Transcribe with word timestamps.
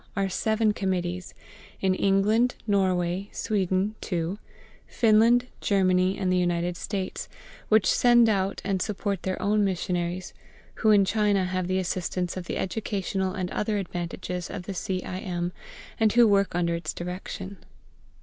are 0.15 0.27
seven 0.29 0.73
Committees 0.73 1.35
in 1.79 1.93
England, 1.93 2.55
Norway, 2.65 3.29
Sweden 3.31 3.93
(two), 4.09 4.39
Finland, 4.87 5.45
Germany, 5.61 6.17
and 6.17 6.33
the 6.33 6.39
United 6.39 6.75
States 6.75 7.29
which 7.69 7.85
send 7.85 8.27
out 8.27 8.61
and 8.65 8.81
support 8.81 9.21
their 9.21 9.39
own 9.39 9.63
missionaries, 9.63 10.33
who 10.81 10.89
in 10.89 11.05
China 11.05 11.45
have 11.45 11.67
the 11.67 11.77
assistance 11.77 12.35
of 12.35 12.45
the 12.45 12.57
educational 12.57 13.35
and 13.35 13.51
other 13.51 13.77
advantages 13.77 14.49
of 14.49 14.63
the 14.63 14.73
C. 14.73 15.03
I. 15.03 15.19
M., 15.19 15.53
and 15.99 16.11
who 16.13 16.27
work 16.27 16.55
under 16.55 16.73
its 16.73 16.95
direction. 16.95 17.57